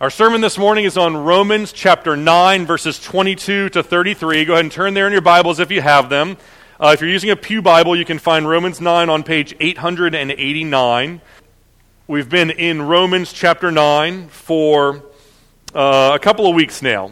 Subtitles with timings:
[0.00, 4.44] Our sermon this morning is on Romans chapter 9, verses 22 to 33.
[4.44, 6.36] Go ahead and turn there in your Bibles if you have them.
[6.78, 11.20] Uh, if you're using a Pew Bible, you can find Romans 9 on page 889.
[12.06, 15.02] We've been in Romans chapter 9 for
[15.74, 17.10] uh, a couple of weeks now,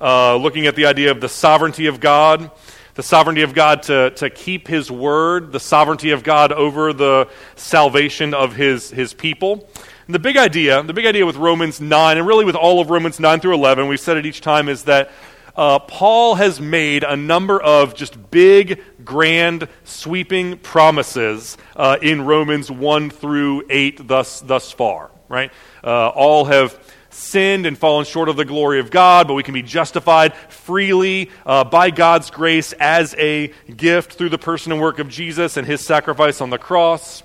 [0.00, 2.50] uh, looking at the idea of the sovereignty of God,
[2.96, 7.28] the sovereignty of God to, to keep His word, the sovereignty of God over the
[7.54, 9.68] salvation of His, his people.
[10.08, 12.88] And the big idea, the big idea with Romans 9, and really with all of
[12.88, 15.10] Romans 9 through 11, we've said it each time, is that
[15.54, 22.70] uh, Paul has made a number of just big, grand, sweeping promises uh, in Romans
[22.70, 25.52] 1 through 8 thus, thus far, right?
[25.84, 26.80] Uh, all have
[27.10, 31.30] sinned and fallen short of the glory of God, but we can be justified freely
[31.44, 35.66] uh, by God's grace as a gift through the person and work of Jesus and
[35.66, 37.22] his sacrifice on the cross.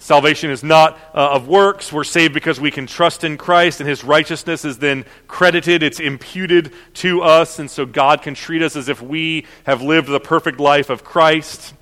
[0.00, 1.92] Salvation is not uh, of works.
[1.92, 6.00] We're saved because we can trust in Christ, and his righteousness is then credited, it's
[6.00, 10.18] imputed to us, and so God can treat us as if we have lived the
[10.18, 11.74] perfect life of Christ.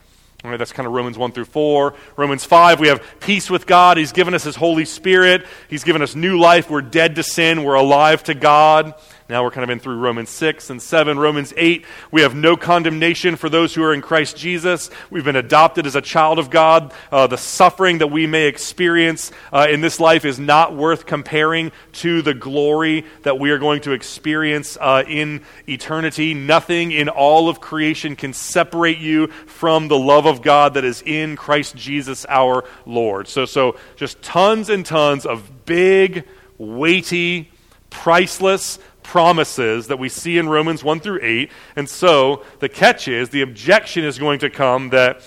[0.43, 1.95] That's kind of Romans 1 through 4.
[2.17, 3.99] Romans 5, we have peace with God.
[3.99, 5.47] He's given us His Holy Spirit.
[5.69, 6.71] He's given us new life.
[6.71, 7.63] We're dead to sin.
[7.63, 8.95] We're alive to God.
[9.31, 11.19] Now we're kind of in through Romans 6 and 7.
[11.19, 14.89] Romans 8, we have no condemnation for those who are in Christ Jesus.
[15.11, 16.95] We've been adopted as a child of God.
[17.13, 21.73] Uh, the suffering that we may experience uh, in this life is not worth comparing
[21.93, 26.33] to the glory that we are going to experience uh, in eternity.
[26.33, 31.03] Nothing in all of creation can separate you from the love of God that is
[31.03, 33.29] in Christ Jesus our Lord.
[33.29, 37.51] So, so just tons and tons of big, weighty,
[37.91, 41.51] priceless, promises that we see in Romans 1 through 8.
[41.77, 45.23] And so the catch is, the objection is going to come that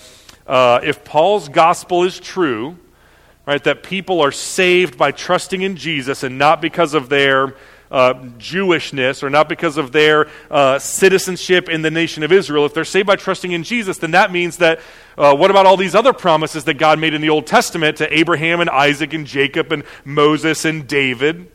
[0.46, 2.78] uh, if Paul's gospel is true,
[3.44, 7.56] right, that people are saved by trusting in Jesus and not because of their
[7.90, 12.74] uh, Jewishness or not because of their uh, citizenship in the nation of Israel, if
[12.74, 14.78] they're saved by trusting in Jesus, then that means that
[15.18, 18.16] uh, what about all these other promises that God made in the Old Testament to
[18.16, 21.50] Abraham and Isaac and Jacob and Moses and David?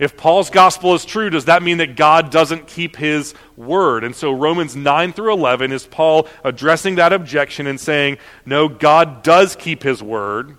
[0.00, 4.02] If Paul's gospel is true, does that mean that God doesn't keep his word?
[4.02, 8.16] And so Romans 9 through 11 is Paul addressing that objection and saying,
[8.46, 10.56] no, God does keep his word.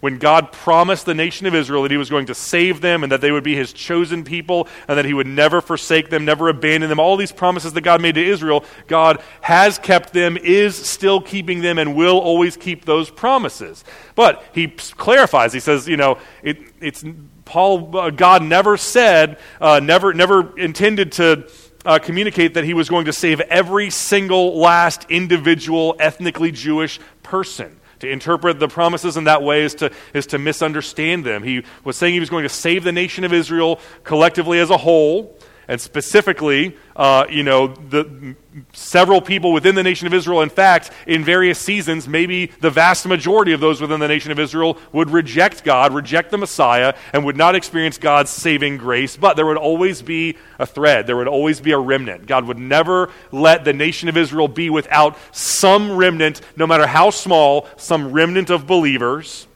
[0.00, 3.12] When God promised the nation of Israel that he was going to save them and
[3.12, 6.48] that they would be his chosen people and that he would never forsake them, never
[6.48, 10.76] abandon them, all these promises that God made to Israel, God has kept them, is
[10.76, 13.84] still keeping them, and will always keep those promises.
[14.16, 17.04] But he clarifies, he says, you know, it, it's
[17.44, 21.48] Paul, uh, God never said, uh, never, never intended to
[21.84, 27.78] uh, communicate that he was going to save every single last individual ethnically Jewish person.
[28.00, 31.44] To interpret the promises in that way is to, is to misunderstand them.
[31.44, 34.76] He was saying he was going to save the nation of Israel collectively as a
[34.76, 35.38] whole,
[35.72, 38.36] and specifically, uh, you know, the
[38.74, 40.42] several people within the nation of Israel.
[40.42, 44.38] In fact, in various seasons, maybe the vast majority of those within the nation of
[44.38, 49.16] Israel would reject God, reject the Messiah, and would not experience God's saving grace.
[49.16, 51.06] But there would always be a thread.
[51.06, 52.26] There would always be a remnant.
[52.26, 57.08] God would never let the nation of Israel be without some remnant, no matter how
[57.08, 59.46] small, some remnant of believers.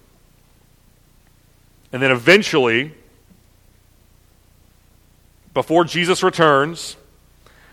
[1.93, 2.95] And then eventually,
[5.57, 6.99] before Jesus returns,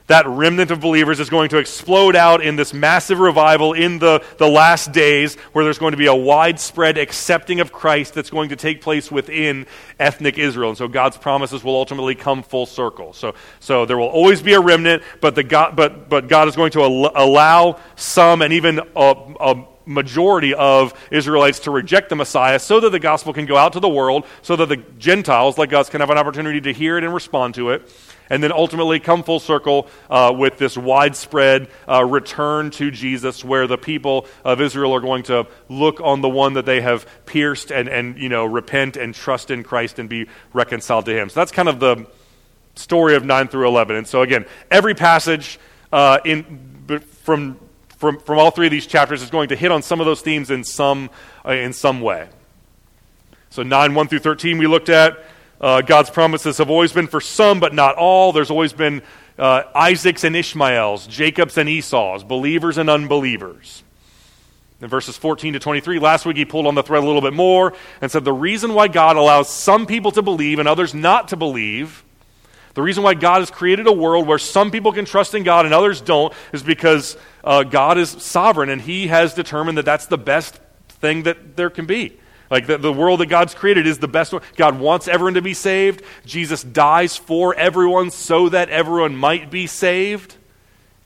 [0.08, 4.24] that remnant of believers is going to explode out in this massive revival in the,
[4.38, 8.50] the last days where there's going to be a widespread accepting of Christ that's going
[8.50, 9.68] to take place within
[10.00, 10.70] ethnic Israel.
[10.70, 13.12] And so God's promises will ultimately come full circle.
[13.12, 16.56] So, so there will always be a remnant, but, the God, but, but God is
[16.56, 22.16] going to al- allow some and even a, a majority of Israelites to reject the
[22.16, 25.58] Messiah so that the gospel can go out to the world, so that the Gentiles,
[25.58, 27.90] like us, can have an opportunity to hear it and respond to it,
[28.30, 33.68] and then ultimately come full circle uh, with this widespread uh, return to Jesus where
[33.68, 37.72] the people of Israel are going to look on the one that they have pierced
[37.72, 41.30] and, and you know, repent and trust in Christ and be reconciled to him.
[41.30, 42.08] So that's kind of the
[42.76, 43.96] story of 9 through 11.
[43.96, 45.60] And so, again, every passage
[45.92, 47.60] uh, in, from
[48.04, 50.22] from, from all three of these chapters is going to hit on some of those
[50.22, 51.10] themes in some,
[51.46, 52.28] uh, in some way.
[53.50, 55.24] So, 9, 1 through 13, we looked at.
[55.62, 58.34] Uh, God's promises have always been for some, but not all.
[58.34, 59.04] There's always been
[59.40, 63.84] uh, Isaac's and Ishmael's, Jacob's and Esau's, believers and unbelievers.
[64.82, 67.32] In verses 14 to 23, last week he pulled on the thread a little bit
[67.32, 71.30] more and said the reason why God allows some people to believe and others not
[71.30, 72.04] to believe
[72.74, 75.66] the reason why God has created a world where some people can trust in God
[75.66, 80.08] and others don't is because uh, God is sovereign and He has determined that that's
[80.08, 82.18] the best thing that there can be.
[82.50, 84.42] Like the, the world that God's created is the best one.
[84.56, 86.04] God wants everyone to be saved.
[86.26, 90.36] Jesus dies for everyone so that everyone might be saved.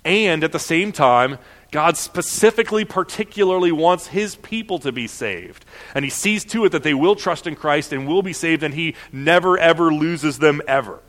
[0.03, 1.37] And at the same time,
[1.71, 5.65] God specifically, particularly wants his people to be saved.
[5.93, 8.63] And he sees to it that they will trust in Christ and will be saved,
[8.63, 11.01] and he never, ever loses them ever.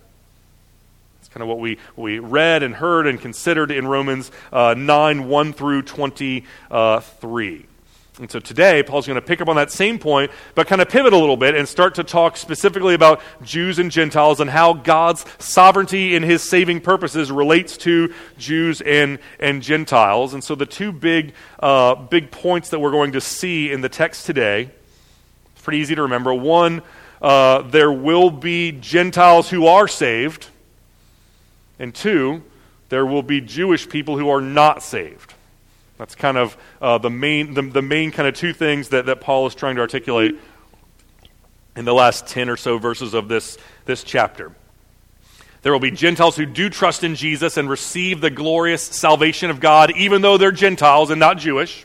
[1.38, 5.52] Kind of what we, we read and heard and considered in Romans uh, 9 1
[5.52, 7.66] through 23.
[8.18, 10.88] And so today, Paul's going to pick up on that same point, but kind of
[10.88, 14.72] pivot a little bit and start to talk specifically about Jews and Gentiles and how
[14.72, 20.34] God's sovereignty in his saving purposes relates to Jews and, and Gentiles.
[20.34, 23.88] And so the two big, uh, big points that we're going to see in the
[23.88, 24.70] text today,
[25.52, 26.34] it's pretty easy to remember.
[26.34, 26.82] One,
[27.22, 30.48] uh, there will be Gentiles who are saved.
[31.78, 32.42] And two,
[32.88, 35.34] there will be Jewish people who are not saved.
[35.98, 39.20] That's kind of uh, the, main, the, the main kind of two things that, that
[39.20, 40.38] Paul is trying to articulate
[41.76, 44.52] in the last 10 or so verses of this, this chapter.
[45.62, 49.60] There will be Gentiles who do trust in Jesus and receive the glorious salvation of
[49.60, 51.84] God, even though they're Gentiles and not Jewish.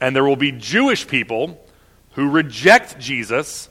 [0.00, 1.64] And there will be Jewish people
[2.12, 3.68] who reject Jesus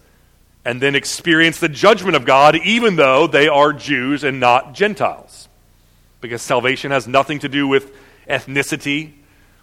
[0.64, 5.48] and then experience the judgment of God, even though they are Jews and not Gentiles.
[6.20, 7.92] Because salvation has nothing to do with
[8.30, 9.14] ethnicity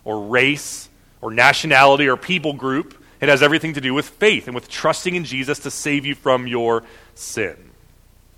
[0.05, 0.89] or race
[1.21, 3.01] or nationality or people group.
[3.21, 6.15] It has everything to do with faith and with trusting in Jesus to save you
[6.15, 6.85] from your
[7.15, 7.57] sin.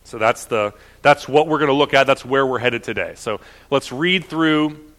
[0.04, 2.06] So that's, the, that's what we're going to look at.
[2.06, 3.14] That's where we're headed today.
[3.16, 3.40] So
[3.70, 4.89] let's read through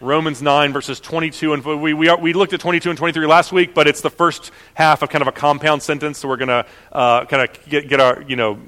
[0.00, 1.54] Romans 9, verses 22.
[1.54, 4.10] And we, we, are, we looked at 22 and 23 last week, but it's the
[4.10, 6.18] first half of kind of a compound sentence.
[6.18, 8.58] So we're going to uh, kind of get, get, our, you know,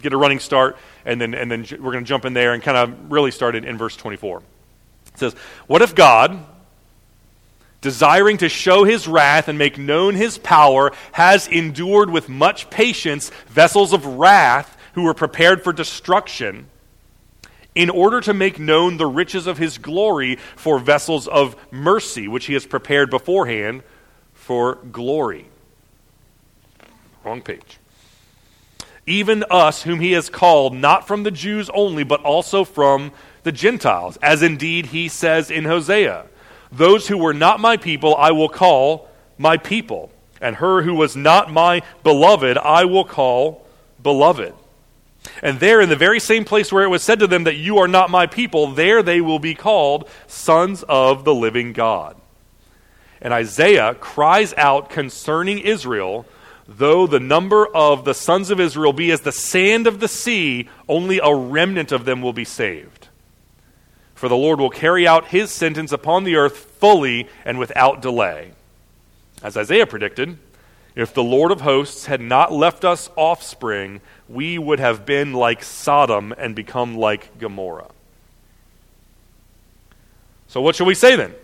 [0.00, 2.62] get a running start, and then, and then we're going to jump in there and
[2.62, 4.38] kind of really start in, in verse 24.
[4.38, 5.34] It says,
[5.66, 6.44] What if God,
[7.80, 13.30] desiring to show his wrath and make known his power, has endured with much patience
[13.48, 16.66] vessels of wrath who were prepared for destruction,
[17.74, 22.46] in order to make known the riches of his glory for vessels of mercy, which
[22.46, 23.82] he has prepared beforehand
[24.32, 25.46] for glory?
[27.24, 27.78] Wrong page.
[29.06, 33.12] Even us, whom he has called, not from the Jews only, but also from
[33.42, 36.26] the Gentiles, as indeed he says in Hosea
[36.72, 40.10] Those who were not my people I will call my people,
[40.40, 43.66] and her who was not my beloved I will call
[44.02, 44.54] beloved.
[45.42, 47.78] And there, in the very same place where it was said to them that you
[47.78, 52.16] are not my people, there they will be called sons of the living God.
[53.20, 56.26] And Isaiah cries out concerning Israel
[56.66, 60.68] though the number of the sons of Israel be as the sand of the sea,
[60.88, 63.08] only a remnant of them will be saved.
[64.14, 68.52] For the Lord will carry out his sentence upon the earth fully and without delay.
[69.42, 70.38] As Isaiah predicted,
[70.96, 75.64] if the Lord of hosts had not left us offspring, we would have been like
[75.64, 77.90] Sodom and become like Gomorrah.
[80.46, 81.34] So, what shall we say then?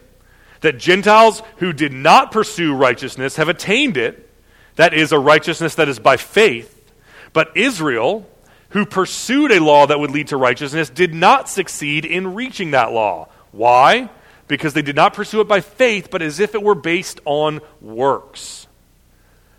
[0.60, 4.30] That Gentiles who did not pursue righteousness have attained it,
[4.76, 6.92] that is, a righteousness that is by faith,
[7.32, 8.28] but Israel,
[8.68, 12.92] who pursued a law that would lead to righteousness did not succeed in reaching that
[12.92, 13.28] law.
[13.50, 14.10] Why?
[14.46, 17.60] Because they did not pursue it by faith, but as if it were based on
[17.80, 18.68] works.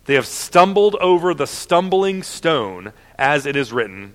[0.06, 4.14] They have stumbled over the stumbling stone, as it is written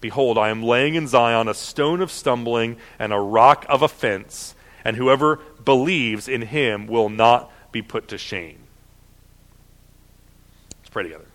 [0.00, 4.54] Behold, I am laying in Zion a stone of stumbling and a rock of offense,
[4.82, 8.58] and whoever believes in him will not be put to shame.
[10.78, 11.26] Let's pray together.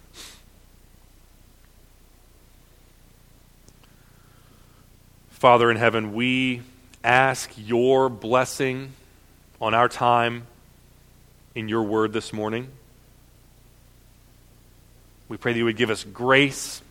[5.29, 6.63] Father in heaven, we
[7.03, 8.93] ask your blessing
[9.61, 10.47] on our time
[11.53, 12.69] in your word this morning.
[15.27, 16.81] We pray that you would give us grace,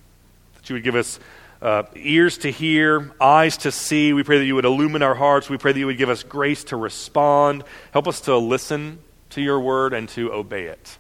[0.57, 1.21] that you would give us
[1.63, 4.13] uh, ears to hear, eyes to see.
[4.13, 5.49] We pray that you would illumine our hearts.
[5.49, 7.65] We pray that you would give us grace to respond.
[7.93, 8.99] Help us to listen
[9.31, 10.99] to your word and to obey it.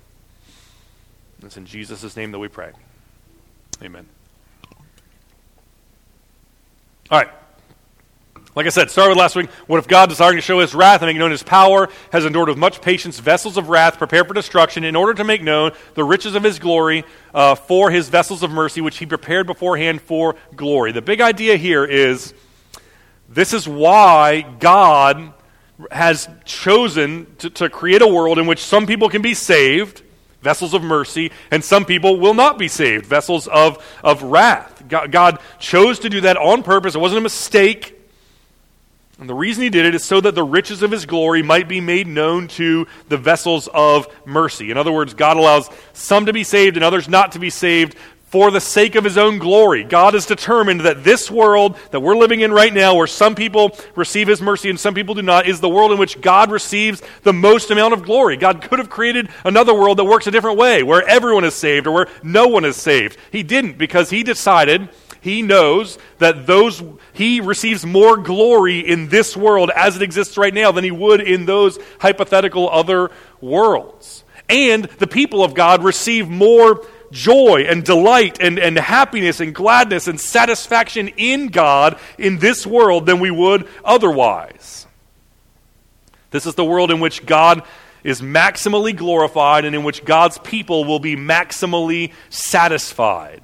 [1.42, 2.72] It's in Jesus' name that we pray.
[3.82, 4.06] Amen.
[7.10, 7.28] All right.
[8.56, 9.50] Like I said, started with last week.
[9.66, 12.48] What if God, desiring to show his wrath and make known his power, has endured
[12.48, 16.04] with much patience vessels of wrath prepared for destruction, in order to make known the
[16.04, 20.36] riches of his glory uh, for his vessels of mercy, which he prepared beforehand for
[20.54, 20.92] glory?
[20.92, 22.32] The big idea here is
[23.28, 25.32] this is why God
[25.90, 30.02] has chosen to, to create a world in which some people can be saved
[30.42, 34.84] vessels of mercy, and some people will not be saved, vessels of, of wrath.
[34.86, 36.94] God, God chose to do that on purpose.
[36.94, 37.93] It wasn't a mistake.
[39.18, 41.68] And the reason he did it is so that the riches of his glory might
[41.68, 44.72] be made known to the vessels of mercy.
[44.72, 47.96] In other words, God allows some to be saved and others not to be saved
[48.34, 49.84] for the sake of his own glory.
[49.84, 53.78] God has determined that this world that we're living in right now, where some people
[53.94, 57.00] receive his mercy and some people do not, is the world in which God receives
[57.22, 58.36] the most amount of glory.
[58.36, 61.86] God could have created another world that works a different way, where everyone is saved
[61.86, 63.16] or where no one is saved.
[63.30, 64.88] He didn't because he decided
[65.24, 66.82] he knows that those
[67.14, 71.22] he receives more glory in this world as it exists right now than he would
[71.22, 74.22] in those hypothetical other worlds.
[74.50, 80.08] And the people of God receive more joy and delight and, and happiness and gladness
[80.08, 84.86] and satisfaction in God in this world than we would otherwise.
[86.32, 87.62] This is the world in which God
[88.02, 93.40] is maximally glorified and in which God's people will be maximally satisfied.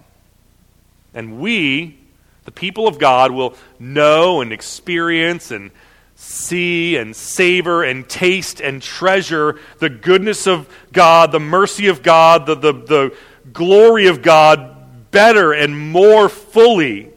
[1.15, 1.99] And we,
[2.45, 5.71] the people of God, will know and experience and
[6.15, 12.47] see and savor and taste and treasure the goodness of God, the mercy of God,
[12.47, 13.17] the, the, the
[13.53, 17.11] glory of God better and more fully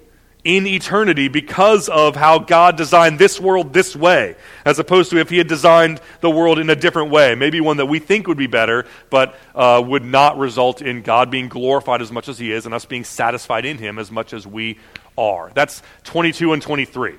[0.43, 4.35] in eternity because of how God designed this world this way,
[4.65, 7.77] as opposed to if He had designed the world in a different way, maybe one
[7.77, 12.01] that we think would be better, but uh, would not result in God being glorified
[12.01, 14.79] as much as He is and us being satisfied in Him as much as we
[15.17, 15.51] are.
[15.53, 17.15] That's 22 and 23.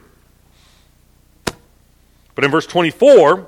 [2.34, 3.46] But in verse 24,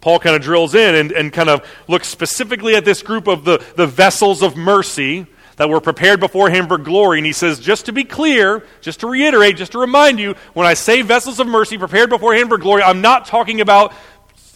[0.00, 3.44] Paul kind of drills in and, and kind of looks specifically at this group of
[3.44, 5.26] the, the vessels of mercy
[5.56, 7.18] that were prepared before him for glory.
[7.18, 10.66] And he says, just to be clear, just to reiterate, just to remind you, when
[10.66, 13.92] I say vessels of mercy prepared before him for glory, I'm not talking about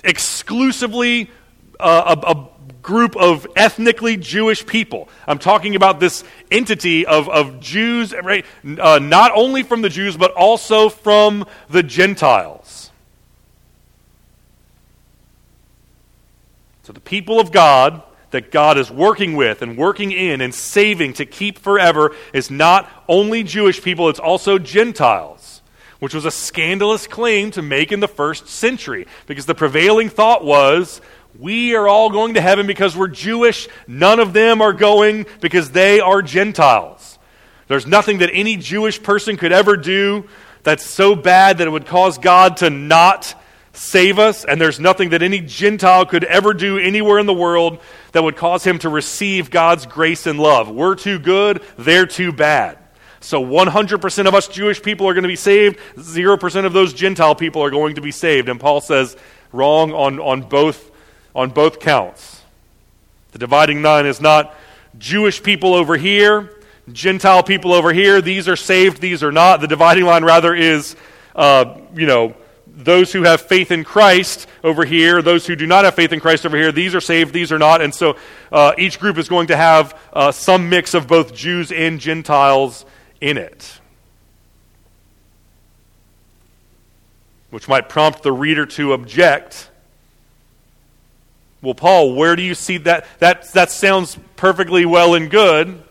[0.05, 1.31] exclusively
[1.79, 2.49] uh, a, a
[2.83, 5.09] group of ethnically Jewish people.
[5.27, 8.47] I'm talking about this entity of, of Jews, right?
[8.65, 12.91] Uh, not only from the Jews, but also from the Gentiles.
[16.85, 21.15] So the people of God that God is working with and working in and saving
[21.15, 25.63] to keep forever is not only Jewish people, it's also Gentiles,
[25.99, 30.45] which was a scandalous claim to make in the first century because the prevailing thought
[30.45, 31.01] was
[31.39, 33.69] we are all going to heaven because we're Jewish.
[33.87, 37.19] None of them are going because they are Gentiles.
[37.69, 40.27] There's nothing that any Jewish person could ever do
[40.63, 43.35] that's so bad that it would cause God to not
[43.79, 47.79] save us, and there's nothing that any Gentile could ever do anywhere in the world
[48.13, 50.69] that would cause him to receive God's grace and love.
[50.69, 52.79] We're too good, they're too bad.
[53.21, 57.35] So 100% of us Jewish people are going to be saved, 0% of those Gentile
[57.35, 58.49] people are going to be saved.
[58.49, 59.17] And Paul says,
[59.53, 60.91] wrong on, on, both,
[61.35, 62.43] on both counts.
[63.33, 64.55] The dividing line is not
[64.99, 66.51] Jewish people over here,
[66.93, 68.21] Gentile people over here.
[68.21, 69.61] These are saved, these are not.
[69.61, 70.97] The dividing line, rather, is,
[71.37, 72.35] uh, you know,
[72.79, 76.21] those who have faith in Christ over here, those who do not have faith in
[76.21, 77.81] Christ over here, these are saved, these are not.
[77.81, 78.17] And so
[78.53, 82.87] uh, each group is going to have uh, some mix of both Jews and Gentiles
[83.21, 83.81] in it.
[87.51, 89.71] Which might prompt the reader to object.
[91.61, 93.07] Well, Paul, where do you see that?
[93.19, 95.83] That, that sounds perfectly well and good,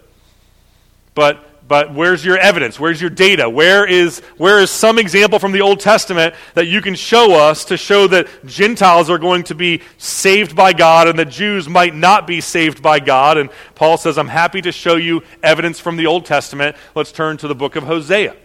[1.14, 2.80] but but where's your evidence?
[2.80, 3.50] Where's your data?
[3.50, 7.66] Where is, where is some example from the Old Testament that you can show us
[7.66, 11.94] to show that Gentiles are going to be saved by God and that Jews might
[11.94, 13.38] not be saved by God?
[13.38, 16.78] And Paul says, I'm happy to show you evidence from the Old Testament.
[16.96, 18.36] Let's turn to the book of Hosea.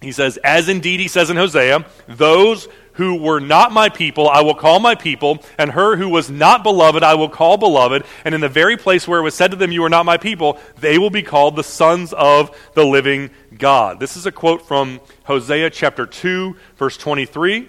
[0.00, 4.40] He says, As indeed he says in Hosea, those who were not my people, I
[4.40, 8.04] will call my people, and her who was not beloved, I will call beloved.
[8.24, 10.16] And in the very place where it was said to them, You are not my
[10.16, 14.00] people, they will be called the sons of the living God.
[14.00, 17.68] This is a quote from Hosea chapter 2, verse 23,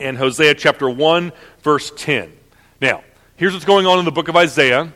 [0.00, 2.30] and Hosea chapter 1, verse 10.
[2.80, 3.02] Now,
[3.36, 4.92] here's what's going on in the book of Isaiah.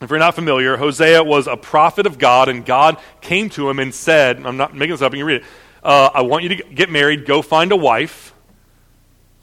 [0.00, 3.78] If you're not familiar, Hosea was a prophet of God, and God came to him
[3.78, 5.48] and said, I'm not making this up, you can read it.
[5.84, 8.31] Uh, I want you to get married, go find a wife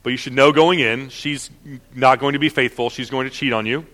[0.04, 1.50] but you should know going in, she's
[1.94, 2.90] not going to be faithful.
[2.90, 3.86] She's going to cheat on you.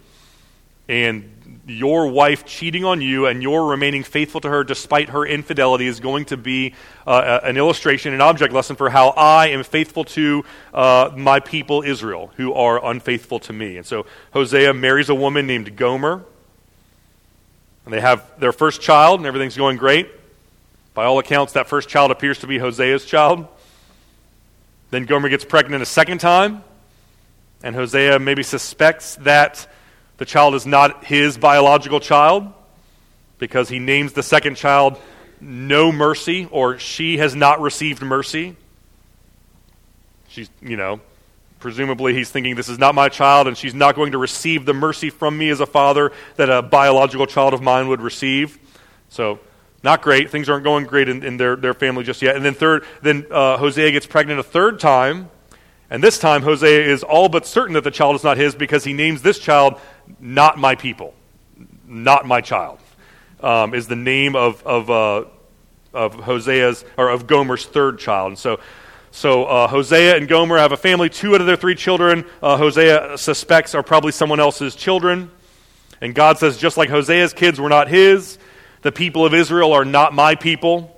[0.88, 1.31] And
[1.67, 6.00] your wife cheating on you and your remaining faithful to her despite her infidelity is
[6.00, 6.75] going to be
[7.07, 11.81] uh, an illustration, an object lesson for how I am faithful to uh, my people
[11.81, 13.77] Israel, who are unfaithful to me.
[13.77, 16.24] And so Hosea marries a woman named Gomer.
[17.85, 20.09] And they have their first child, and everything's going great.
[20.95, 23.47] By all accounts, that first child appears to be Hosea's child.
[24.95, 26.63] Then Gomer gets pregnant a second time,
[27.61, 29.69] and Hosea maybe suspects that
[30.15, 32.47] the child is not his biological child
[33.37, 34.97] because he names the second child
[35.41, 38.55] no mercy or she has not received mercy.
[40.29, 41.01] She's, you know,
[41.59, 44.73] presumably he's thinking this is not my child and she's not going to receive the
[44.73, 48.57] mercy from me as a father that a biological child of mine would receive.
[49.09, 49.41] So,
[49.86, 50.30] not great.
[50.30, 52.36] Things aren't going great in, in their, their family just yet.
[52.36, 55.30] And then third, then uh, Hosea gets pregnant a third time.
[55.89, 58.84] And this time, Hosea is all but certain that the child is not his because
[58.84, 59.80] he names this child
[60.20, 61.13] not my people,
[61.88, 62.80] not my child,
[63.39, 65.25] um, is the name of, of, uh,
[65.94, 68.30] of Hosea's, or of Gomer's third child.
[68.30, 68.60] And so
[69.12, 71.10] so uh, Hosea and Gomer have a family.
[71.10, 75.32] Two out of their three children, uh, Hosea suspects, are probably someone else's children.
[76.01, 78.38] And God says, just like Hosea's kids were not his,
[78.86, 80.96] the people of Israel are not my people.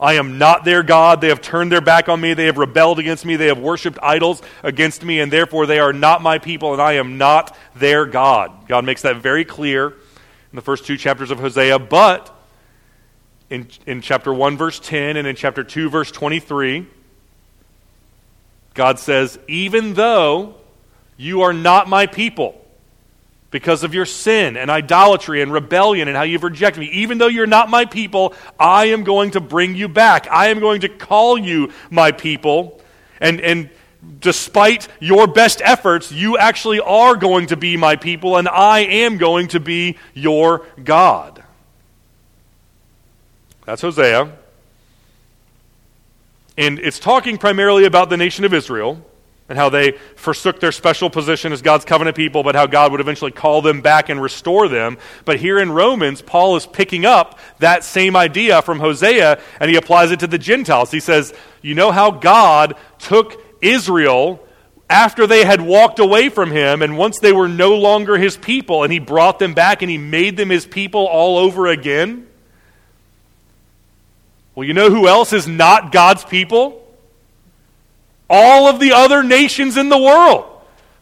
[0.00, 1.20] I am not their God.
[1.20, 2.34] They have turned their back on me.
[2.34, 3.34] They have rebelled against me.
[3.34, 6.92] They have worshiped idols against me, and therefore they are not my people, and I
[6.92, 8.68] am not their God.
[8.68, 11.80] God makes that very clear in the first two chapters of Hosea.
[11.80, 12.32] But
[13.50, 16.86] in, in chapter 1, verse 10, and in chapter 2, verse 23,
[18.74, 20.54] God says, Even though
[21.16, 22.64] you are not my people,
[23.56, 26.88] because of your sin and idolatry and rebellion and how you've rejected me.
[26.88, 30.28] Even though you're not my people, I am going to bring you back.
[30.30, 32.78] I am going to call you my people.
[33.18, 33.70] And, and
[34.20, 39.16] despite your best efforts, you actually are going to be my people, and I am
[39.16, 41.42] going to be your God.
[43.64, 44.32] That's Hosea.
[46.58, 49.02] And it's talking primarily about the nation of Israel
[49.48, 53.00] and how they forsook their special position as God's covenant people, but how God would
[53.00, 54.98] eventually call them back and restore them.
[55.24, 59.76] But here in Romans, Paul is picking up that same idea from Hosea and he
[59.76, 60.90] applies it to the Gentiles.
[60.90, 64.42] He says, You know how God took Israel
[64.88, 68.84] after they had walked away from him, and once they were no longer his people,
[68.84, 72.26] and he brought them back and he made them his people all over again?
[74.54, 76.85] Well, you know who else is not God's people?
[78.28, 80.52] All of the other nations in the world.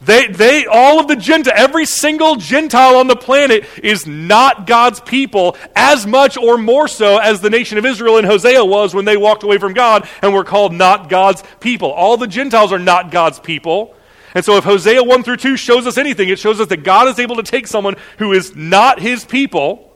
[0.00, 5.00] They, they, all of the Gentile, every single Gentile on the planet is not God's
[5.00, 9.06] people as much or more so as the nation of Israel in Hosea was when
[9.06, 11.90] they walked away from God and were called not God's people.
[11.90, 13.94] All the Gentiles are not God's people.
[14.34, 17.08] And so if Hosea 1 through 2 shows us anything, it shows us that God
[17.08, 19.93] is able to take someone who is not his people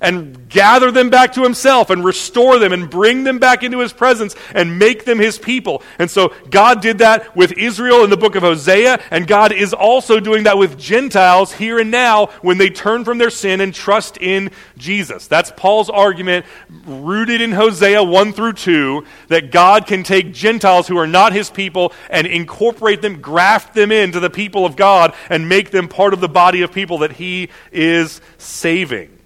[0.00, 3.92] and gather them back to himself and restore them and bring them back into his
[3.92, 5.82] presence and make them his people.
[5.98, 9.74] And so God did that with Israel in the book of Hosea, and God is
[9.74, 13.74] also doing that with Gentiles here and now when they turn from their sin and
[13.74, 15.26] trust in Jesus.
[15.26, 16.46] That's Paul's argument
[16.86, 21.50] rooted in Hosea 1 through 2 that God can take Gentiles who are not his
[21.50, 26.12] people and incorporate them, graft them into the people of God and make them part
[26.12, 29.17] of the body of people that he is saving.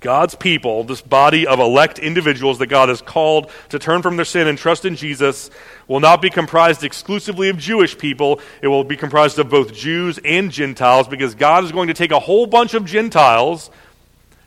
[0.00, 4.24] God's people, this body of elect individuals that God has called to turn from their
[4.24, 5.50] sin and trust in Jesus,
[5.88, 8.40] will not be comprised exclusively of Jewish people.
[8.62, 12.12] It will be comprised of both Jews and Gentiles because God is going to take
[12.12, 13.70] a whole bunch of Gentiles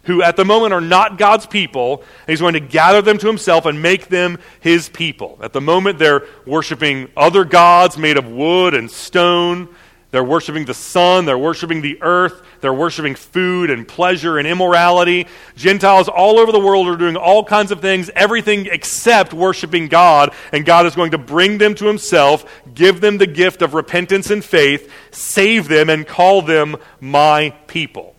[0.04, 3.28] who at the moment are not God's people, and He's going to gather them to
[3.28, 5.38] Himself and make them His people.
[5.44, 9.70] At the moment, they're worshiping other gods made of wood and stone.
[10.12, 15.26] They're worshiping the sun, they're worshiping the earth, they're worshiping food and pleasure and immorality.
[15.56, 20.34] Gentiles all over the world are doing all kinds of things, everything except worshiping God,
[20.52, 24.30] and God is going to bring them to Himself, give them the gift of repentance
[24.30, 28.14] and faith, save them, and call them my people.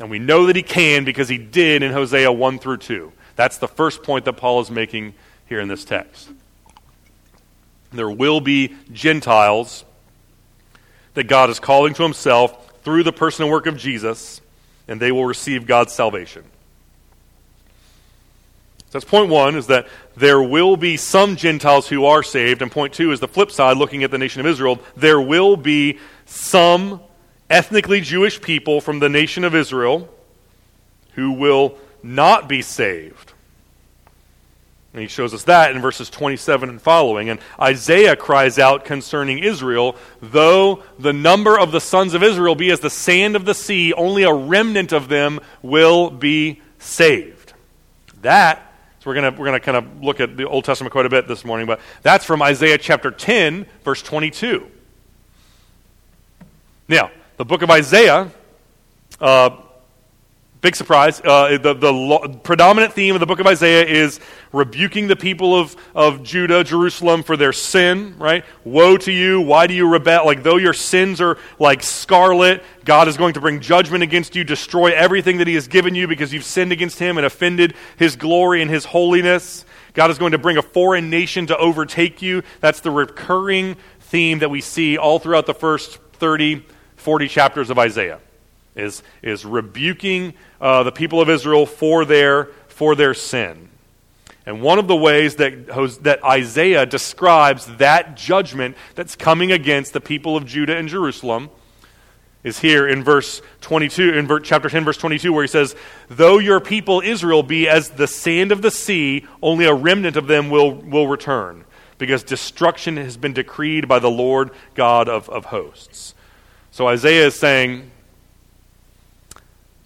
[0.00, 3.12] And we know that He can because He did in Hosea 1 through 2.
[3.36, 5.14] That's the first point that Paul is making
[5.46, 6.30] here in this text.
[7.92, 9.84] There will be Gentiles
[11.20, 14.40] that God is calling to himself through the person and work of Jesus,
[14.88, 16.42] and they will receive God's salvation.
[18.78, 22.62] So that's point one, is that there will be some Gentiles who are saved.
[22.62, 24.80] And point two is the flip side, looking at the nation of Israel.
[24.96, 27.02] There will be some
[27.50, 30.08] ethnically Jewish people from the nation of Israel
[31.16, 33.29] who will not be saved.
[34.92, 37.28] And he shows us that in verses 27 and following.
[37.28, 42.70] And Isaiah cries out concerning Israel, though the number of the sons of Israel be
[42.72, 47.52] as the sand of the sea, only a remnant of them will be saved.
[48.22, 51.10] That, so we're going we're gonna kind of look at the Old Testament quite a
[51.10, 54.66] bit this morning, but that's from Isaiah chapter 10, verse 22.
[56.88, 58.28] Now, the book of Isaiah,
[59.20, 59.50] uh,
[60.60, 61.22] Big surprise.
[61.24, 64.20] Uh, the the lo- predominant theme of the book of Isaiah is
[64.52, 68.44] rebuking the people of, of Judah, Jerusalem, for their sin, right?
[68.62, 69.40] Woe to you.
[69.40, 70.26] Why do you rebel?
[70.26, 74.44] Like, though your sins are like scarlet, God is going to bring judgment against you,
[74.44, 78.16] destroy everything that He has given you because you've sinned against Him and offended His
[78.16, 79.64] glory and His holiness.
[79.94, 82.42] God is going to bring a foreign nation to overtake you.
[82.60, 87.78] That's the recurring theme that we see all throughout the first 30, 40 chapters of
[87.78, 88.20] Isaiah
[88.80, 93.68] is, is rebuking uh, the people of Israel for their, for their sin.
[94.46, 95.66] And one of the ways that,
[96.02, 101.50] that Isaiah describes that judgment that's coming against the people of Judah and Jerusalem
[102.42, 105.76] is here in verse 22, in ver- chapter 10, verse 22, where he says,
[106.08, 110.26] Though your people Israel be as the sand of the sea, only a remnant of
[110.26, 111.64] them will, will return,
[111.98, 116.14] because destruction has been decreed by the Lord God of, of hosts.
[116.70, 117.89] So Isaiah is saying,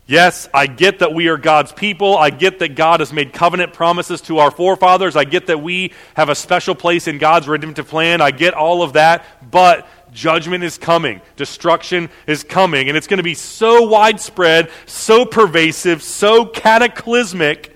[0.06, 2.18] Yes, I get that we are God's people.
[2.18, 5.16] I get that God has made covenant promises to our forefathers.
[5.16, 8.20] I get that we have a special place in God's redemptive plan.
[8.20, 9.24] I get all of that.
[9.50, 12.88] But judgment is coming, destruction is coming.
[12.88, 17.74] And it's going to be so widespread, so pervasive, so cataclysmic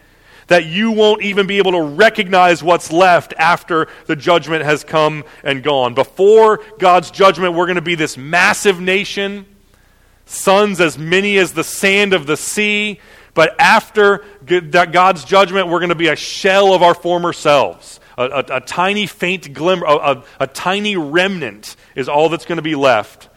[0.49, 5.25] that you won't even be able to recognize what's left after the judgment has come
[5.43, 5.95] and gone.
[5.95, 9.47] Before God's judgment, we're going to be this massive nation
[10.29, 13.01] sons as many as the sand of the sea.
[13.35, 18.01] But after God's judgment, we're going to be a shell of our former selves.
[18.17, 22.63] A, a, a tiny, faint glimmer, a, a tiny remnant is all that's going to
[22.63, 23.29] be left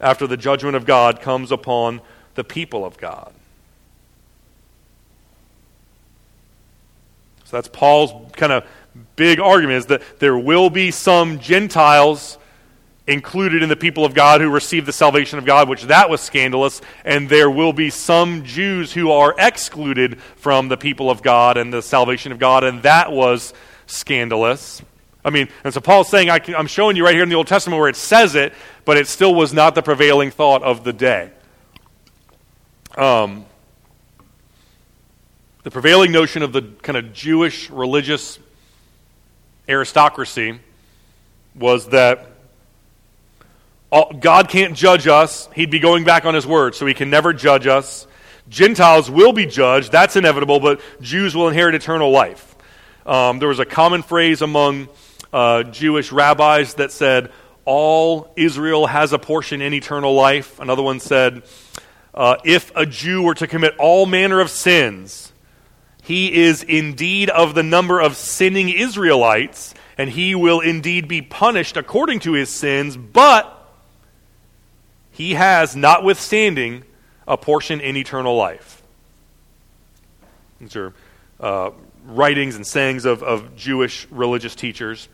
[0.00, 2.00] after the judgment of God comes upon
[2.34, 3.32] the people of God.
[7.44, 8.64] So that's Paul's kind of
[9.16, 12.38] big argument is that there will be some Gentiles
[13.06, 16.20] included in the people of God who receive the salvation of God, which that was
[16.20, 21.56] scandalous, and there will be some Jews who are excluded from the people of God
[21.56, 23.52] and the salvation of God, and that was
[23.86, 24.82] scandalous.
[25.24, 27.46] I mean, and so Paul's saying, I am showing you right here in the Old
[27.46, 30.92] Testament where it says it, but it still was not the prevailing thought of the
[30.92, 31.30] day.
[32.96, 33.44] Um,
[35.62, 38.38] the prevailing notion of the kind of Jewish religious
[39.68, 40.58] aristocracy
[41.54, 42.29] was that
[43.90, 45.48] God can't judge us.
[45.54, 48.06] He'd be going back on his word, so he can never judge us.
[48.48, 49.90] Gentiles will be judged.
[49.90, 52.54] That's inevitable, but Jews will inherit eternal life.
[53.04, 54.88] Um, there was a common phrase among
[55.32, 57.32] uh, Jewish rabbis that said,
[57.64, 60.60] All Israel has a portion in eternal life.
[60.60, 61.42] Another one said,
[62.14, 65.32] uh, If a Jew were to commit all manner of sins,
[66.02, 71.76] he is indeed of the number of sinning Israelites, and he will indeed be punished
[71.76, 73.59] according to his sins, but
[75.20, 76.82] he has, notwithstanding,
[77.28, 78.82] a portion in eternal life.
[80.58, 80.94] These are
[81.38, 81.72] uh,
[82.06, 85.10] writings and sayings of, of Jewish religious teachers.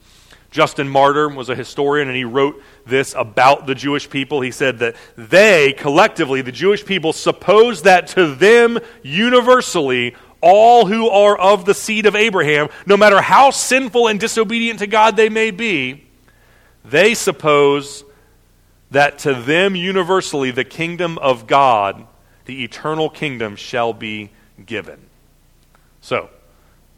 [0.53, 4.41] Justin Martyr was a historian, and he wrote this about the Jewish people.
[4.43, 11.09] He said that they, collectively, the Jewish people, suppose that to them, universally, all who
[11.09, 15.31] are of the seed of Abraham, no matter how sinful and disobedient to God they
[15.31, 16.07] may be,
[16.85, 18.05] they suppose
[18.97, 22.07] that to them universally the kingdom of God,
[22.47, 24.31] the eternal kingdom, shall be
[24.65, 24.99] given.
[26.01, 26.31] So,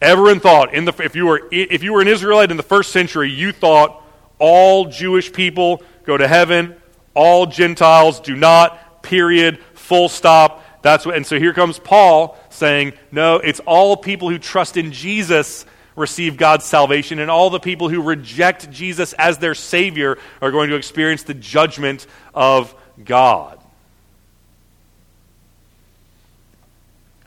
[0.00, 2.92] everyone thought in the if you were if you were an Israelite in the first
[2.92, 4.00] century, you thought
[4.38, 6.76] all Jewish people go to heaven,
[7.14, 9.02] all Gentiles do not.
[9.02, 9.58] Period.
[9.74, 10.64] Full stop.
[10.82, 11.16] That's what.
[11.16, 15.66] And so here comes Paul saying, no, it's all people who trust in Jesus
[15.98, 20.70] receive God's salvation, and all the people who reject Jesus as their Savior are going
[20.70, 23.58] to experience the judgment of God.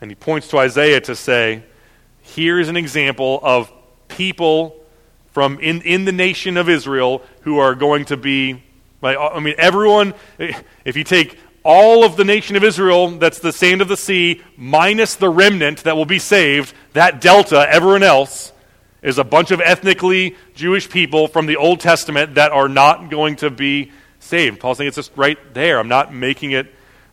[0.00, 1.62] And he points to Isaiah to say,
[2.22, 3.70] here's an example of
[4.08, 4.76] people
[5.30, 8.62] from in, in the nation of Israel who are going to be,
[9.02, 13.80] I mean, everyone, if you take all of the nation of Israel, that's the sand
[13.80, 18.51] of the sea, minus the remnant that will be saved, that delta, everyone else,
[19.02, 23.36] is a bunch of ethnically Jewish people from the Old Testament that are not going
[23.36, 24.60] to be saved.
[24.60, 25.78] Paul's saying it's just right there.
[25.78, 26.66] I'm not making it,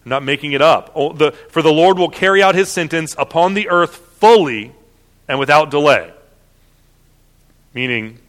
[0.06, 0.92] I'm not making it up.
[0.96, 4.72] Oh, the, for the Lord will carry out his sentence upon the earth fully
[5.28, 6.14] and without delay.
[7.74, 8.20] Meaning,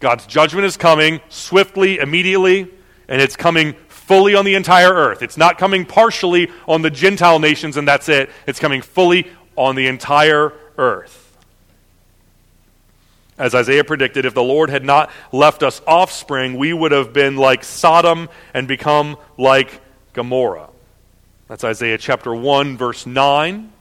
[0.00, 2.68] God's judgment is coming swiftly, immediately,
[3.08, 5.22] and it's coming fully on the entire earth.
[5.22, 8.30] It's not coming partially on the Gentile nations and that's it.
[8.46, 11.21] It's coming fully on the entire earth.
[13.38, 17.36] As Isaiah predicted, if the Lord had not left us offspring, we would have been
[17.36, 19.80] like Sodom and become like
[20.12, 20.68] Gomorrah.
[21.48, 23.72] That's Isaiah chapter 1, verse 9.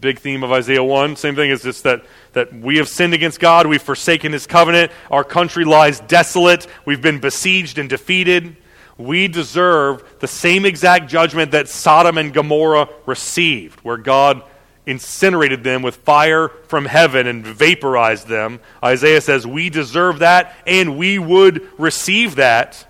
[0.00, 1.16] Big theme of Isaiah 1.
[1.16, 3.66] Same thing is just that, that we have sinned against God.
[3.66, 4.90] We've forsaken his covenant.
[5.10, 6.66] Our country lies desolate.
[6.84, 8.56] We've been besieged and defeated.
[8.96, 14.42] We deserve the same exact judgment that Sodom and Gomorrah received, where God
[14.86, 18.60] incinerated them with fire from heaven and vaporized them.
[18.82, 22.86] Isaiah says, We deserve that, and we would receive that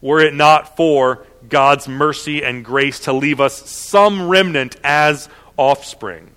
[0.00, 6.30] were it not for God's mercy and grace to leave us some remnant as offspring.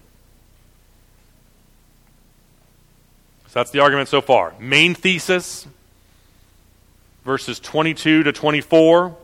[3.47, 4.53] So that's the argument so far.
[4.59, 5.67] Main thesis,
[7.23, 9.15] verses 22 to 24.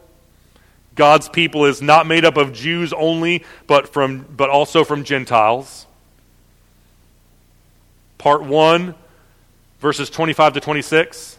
[0.95, 5.85] God's people is not made up of Jews only, but, from, but also from Gentiles.
[8.17, 8.95] Part 1,
[9.79, 11.37] verses 25 to 26.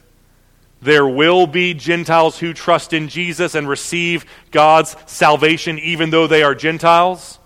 [0.82, 6.42] There will be Gentiles who trust in Jesus and receive God's salvation, even though they
[6.42, 7.38] are Gentiles.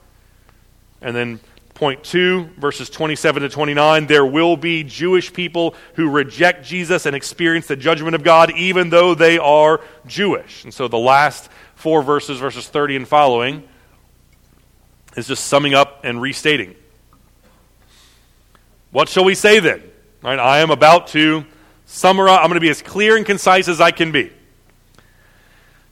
[1.02, 1.40] And then
[1.74, 7.16] point 2, verses 27 to 29, there will be Jewish people who reject Jesus and
[7.16, 10.62] experience the judgment of God, even though they are Jewish.
[10.62, 11.50] And so the last
[11.84, 13.62] four verses, verses 30 and following,
[15.18, 16.74] is just summing up and restating.
[18.90, 19.82] What shall we say then?
[20.22, 21.44] Right, I am about to
[21.84, 24.32] summarize, I'm going to be as clear and concise as I can be.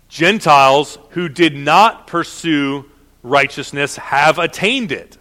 [0.09, 2.87] Gentiles who did not pursue
[3.23, 5.19] righteousness have attained it.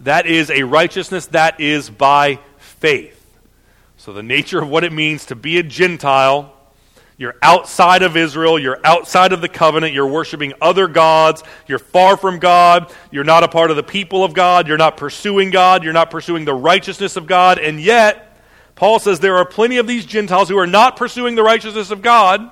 [0.00, 3.22] That is a righteousness that is by faith.
[3.98, 6.55] So, the nature of what it means to be a Gentile,
[7.18, 12.16] you're outside of Israel, you're outside of the covenant, you're worshiping other gods, you're far
[12.16, 15.82] from God, you're not a part of the people of God, you're not pursuing God,
[15.82, 18.38] you're not pursuing the righteousness of God, and yet,
[18.74, 22.02] Paul says there are plenty of these Gentiles who are not pursuing the righteousness of
[22.02, 22.50] God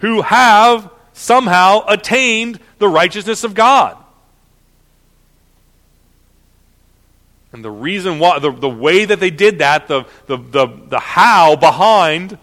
[0.00, 3.96] who have somehow attained the righteousness of God.
[7.52, 10.98] And the reason why, the, the way that they did that, the, the, the, the
[10.98, 12.36] how behind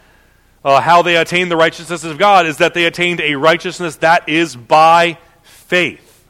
[0.63, 4.29] uh, how they attained the righteousness of God is that they attained a righteousness that
[4.29, 6.25] is by faith.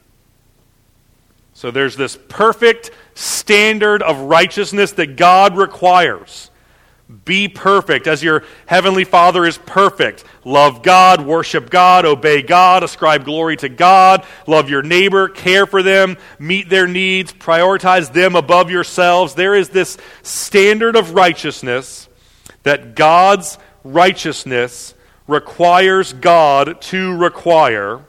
[1.53, 6.49] So there's this perfect standard of righteousness that God requires.
[7.25, 10.23] Be perfect as your heavenly Father is perfect.
[10.45, 15.83] Love God, worship God, obey God, ascribe glory to God, love your neighbor, care for
[15.83, 19.35] them, meet their needs, prioritize them above yourselves.
[19.35, 22.09] There is this standard of righteousness
[22.63, 24.93] that God's righteousness
[25.27, 28.01] requires God to require.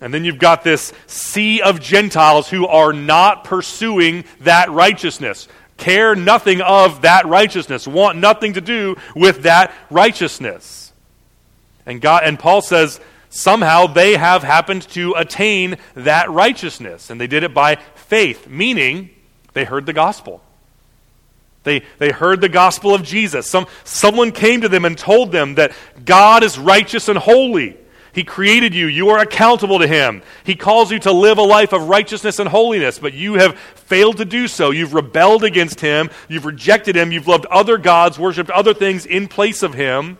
[0.00, 5.48] And then you've got this sea of Gentiles who are not pursuing that righteousness
[5.80, 10.92] care nothing of that righteousness, want nothing to do with that righteousness.
[11.86, 13.00] And God and Paul says
[13.30, 19.10] somehow they have happened to attain that righteousness and they did it by faith, meaning
[19.54, 20.42] they heard the gospel.
[21.62, 23.46] They, they heard the gospel of Jesus.
[23.46, 25.72] Some, someone came to them and told them that
[26.04, 27.76] God is righteous and holy.
[28.12, 28.86] He created you.
[28.86, 30.22] You are accountable to Him.
[30.42, 34.16] He calls you to live a life of righteousness and holiness, but you have failed
[34.16, 34.70] to do so.
[34.70, 36.10] You've rebelled against Him.
[36.28, 37.12] You've rejected Him.
[37.12, 40.18] You've loved other gods, worshiped other things in place of Him.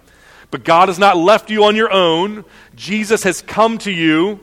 [0.50, 2.44] But God has not left you on your own.
[2.76, 4.40] Jesus has come to you.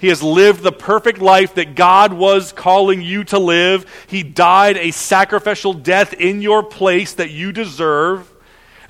[0.00, 3.84] He has lived the perfect life that God was calling you to live.
[4.08, 8.32] He died a sacrificial death in your place that you deserve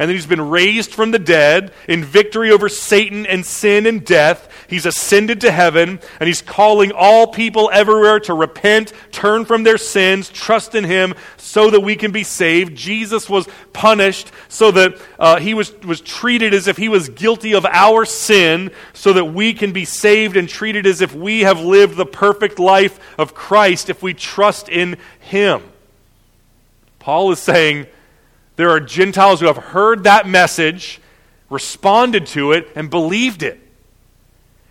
[0.00, 4.02] and then he's been raised from the dead in victory over Satan and sin and
[4.02, 4.48] death.
[4.66, 9.76] He's ascended to heaven, and he's calling all people everywhere to repent, turn from their
[9.76, 12.74] sins, trust in him so that we can be saved.
[12.74, 17.52] Jesus was punished so that uh, he was, was treated as if he was guilty
[17.52, 21.60] of our sin, so that we can be saved and treated as if we have
[21.60, 25.62] lived the perfect life of Christ if we trust in him.
[27.00, 27.86] Paul is saying,
[28.60, 31.00] there are Gentiles who have heard that message,
[31.48, 33.58] responded to it, and believed it.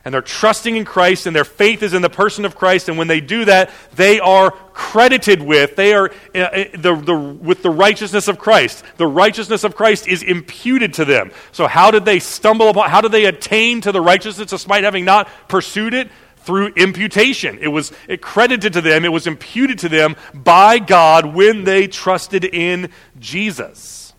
[0.05, 2.87] And they're trusting in Christ, and their faith is in the person of Christ.
[2.87, 7.15] And when they do that, they are credited with, they are uh, uh, the, the,
[7.15, 8.83] with the righteousness of Christ.
[8.97, 11.31] The righteousness of Christ is imputed to them.
[11.51, 15.03] So, how did they stumble upon, how did they attain to the righteousness despite having
[15.03, 16.09] not pursued it?
[16.39, 17.59] Through imputation.
[17.59, 22.45] It was credited to them, it was imputed to them by God when they trusted
[22.45, 24.13] in Jesus.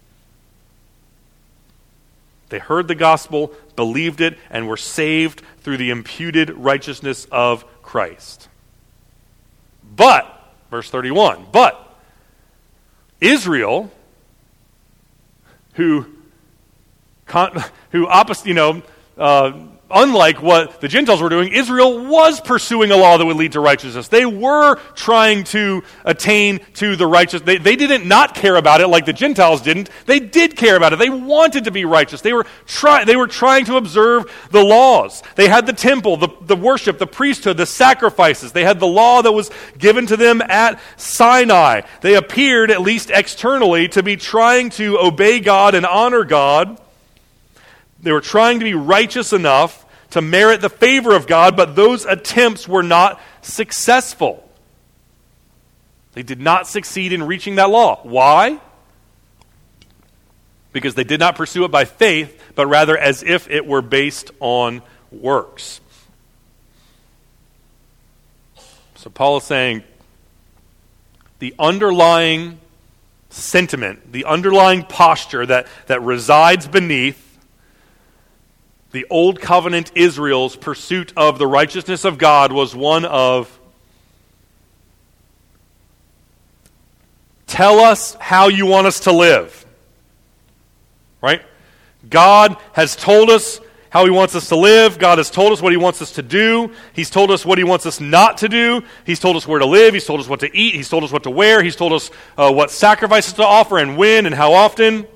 [2.51, 8.49] They heard the gospel, believed it, and were saved through the imputed righteousness of Christ.
[9.97, 10.27] But,
[10.71, 11.97] verse 31, but
[13.21, 13.91] Israel,
[15.75, 16.07] who,
[17.93, 18.09] who
[18.45, 18.83] you know,
[19.17, 19.53] uh,
[19.91, 23.61] unlike what the Gentiles were doing, Israel was pursuing a law that would lead to
[23.61, 24.09] righteousness.
[24.09, 27.43] They were trying to attain to the righteous.
[27.43, 29.91] They, they didn't not care about it like the Gentiles didn't.
[30.07, 30.99] They did care about it.
[30.99, 32.21] They wanted to be righteous.
[32.21, 35.23] They were, try, they were trying to observe the laws.
[35.37, 38.53] They had the temple, the, the worship, the priesthood, the sacrifices.
[38.53, 41.83] They had the law that was given to them at Sinai.
[42.01, 46.81] They appeared, at least externally, to be trying to obey God and honor God.
[48.03, 52.05] They were trying to be righteous enough to merit the favor of God, but those
[52.05, 54.47] attempts were not successful.
[56.15, 58.01] They did not succeed in reaching that law.
[58.03, 58.61] Why?
[60.73, 64.31] Because they did not pursue it by faith, but rather as if it were based
[64.41, 64.83] on
[65.13, 65.81] works.
[68.97, 69.83] So Paul is saying
[71.39, 72.59] the underlying
[73.31, 77.30] sentiment, the underlying posture that, that resides beneath
[78.93, 83.59] the Old Covenant Israel's pursuit of the righteousness of God was one of
[87.47, 89.65] tell us how you want us to live.
[91.21, 91.43] Right?
[92.09, 94.99] God has told us how he wants us to live.
[94.99, 96.73] God has told us what he wants us to do.
[96.93, 98.83] He's told us what he wants us not to do.
[99.05, 99.95] He's told us where to live.
[99.95, 100.75] He's told us what to eat.
[100.75, 101.63] He's told us what to wear.
[101.63, 105.07] He's told us uh, what sacrifices to offer and when and how often.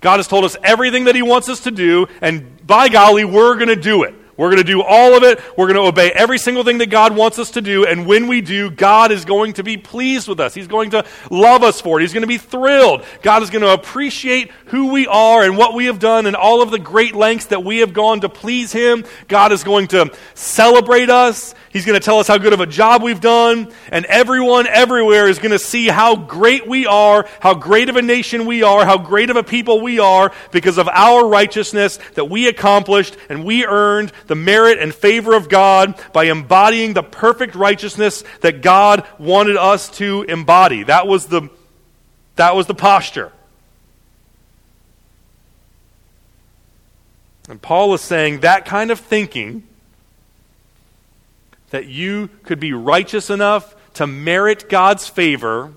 [0.00, 3.54] God has told us everything that He wants us to do, and by golly, we're
[3.56, 4.14] going to do it.
[4.40, 5.38] We're going to do all of it.
[5.54, 7.84] We're going to obey every single thing that God wants us to do.
[7.84, 10.54] And when we do, God is going to be pleased with us.
[10.54, 12.04] He's going to love us for it.
[12.04, 13.04] He's going to be thrilled.
[13.20, 16.62] God is going to appreciate who we are and what we have done and all
[16.62, 19.04] of the great lengths that we have gone to please Him.
[19.28, 21.54] God is going to celebrate us.
[21.68, 23.70] He's going to tell us how good of a job we've done.
[23.92, 28.02] And everyone everywhere is going to see how great we are, how great of a
[28.02, 32.24] nation we are, how great of a people we are because of our righteousness that
[32.24, 37.56] we accomplished and we earned the merit and favor of God by embodying the perfect
[37.56, 40.84] righteousness that God wanted us to embody.
[40.84, 41.50] That was the,
[42.36, 43.32] that was the posture.
[47.48, 49.64] And Paul is saying that kind of thinking,
[51.70, 55.72] that you could be righteous enough to merit God's favor,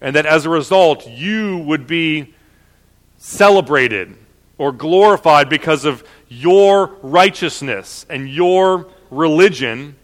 [0.00, 2.34] and that as a result, you would be
[3.18, 4.16] celebrated
[4.58, 6.02] or glorified because of
[6.40, 9.96] your righteousness and your religion,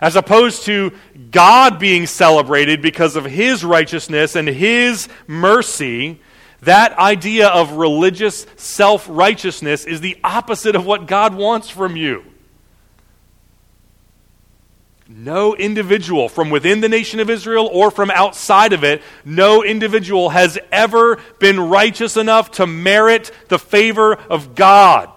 [0.00, 0.92] as opposed to
[1.30, 6.20] God being celebrated because of his righteousness and his mercy.
[6.62, 12.24] That idea of religious self righteousness is the opposite of what God wants from you.
[15.08, 20.30] No individual from within the nation of Israel or from outside of it, no individual
[20.30, 25.10] has ever been righteous enough to merit the favor of God.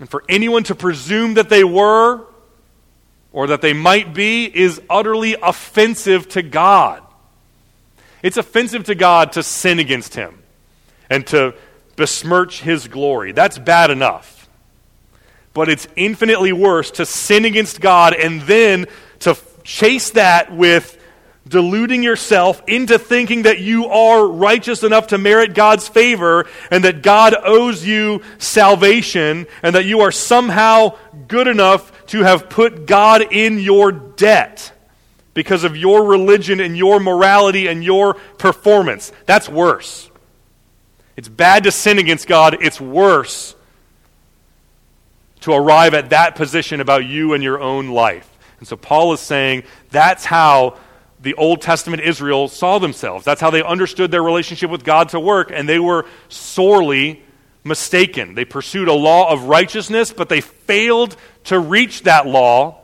[0.00, 2.22] And for anyone to presume that they were
[3.32, 7.02] or that they might be is utterly offensive to God.
[8.22, 10.42] It's offensive to God to sin against Him
[11.08, 11.54] and to
[11.96, 13.32] besmirch His glory.
[13.32, 14.48] That's bad enough.
[15.52, 18.86] But it's infinitely worse to sin against God and then
[19.20, 20.99] to chase that with
[21.50, 27.02] deluding yourself into thinking that you are righteous enough to merit God's favor and that
[27.02, 33.32] God owes you salvation and that you are somehow good enough to have put God
[33.32, 34.72] in your debt
[35.34, 39.12] because of your religion and your morality and your performance.
[39.26, 40.08] That's worse.
[41.16, 43.56] It's bad to sin against God, it's worse
[45.40, 48.28] to arrive at that position about you and your own life.
[48.58, 50.76] And so Paul is saying that's how
[51.22, 53.24] the Old Testament Israel saw themselves.
[53.24, 57.22] That's how they understood their relationship with God to work, and they were sorely
[57.62, 58.34] mistaken.
[58.34, 62.80] They pursued a law of righteousness, but they failed to reach that law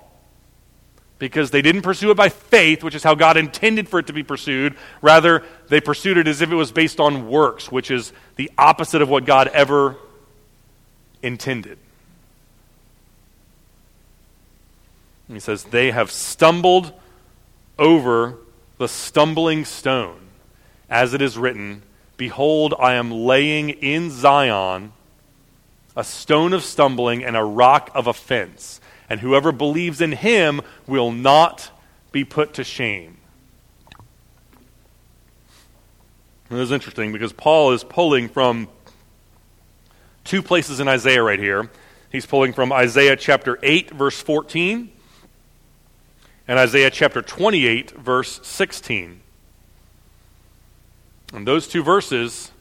[1.18, 4.12] because they didn't pursue it by faith, which is how God intended for it to
[4.12, 4.77] be pursued.
[5.01, 9.01] Rather, they pursued it as if it was based on works, which is the opposite
[9.01, 9.96] of what God ever
[11.22, 11.79] intended.
[15.29, 16.92] He says, They have stumbled
[17.79, 18.39] over
[18.79, 20.21] the stumbling stone,
[20.89, 21.83] as it is written,
[22.17, 24.93] Behold, I am laying in Zion
[25.97, 31.11] a stone of stumbling and a rock of offense, and whoever believes in him will
[31.11, 31.71] not
[32.12, 33.17] be put to shame.
[36.51, 38.68] This is interesting because Paul is pulling from
[40.22, 41.70] two places in Isaiah right here.
[42.12, 44.93] He's pulling from Isaiah chapter 8, verse 14,
[46.49, 49.20] and Isaiah chapter 28, verse 16.
[51.32, 52.53] And those two verses